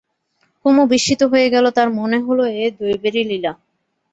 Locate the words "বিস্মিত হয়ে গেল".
0.91-1.65